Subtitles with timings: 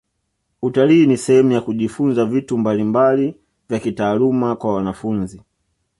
[0.61, 3.35] utalii ni sehemu ya kujifunza vitu mbalimbali
[3.69, 5.41] vya kitaaluma kwa wanafunzi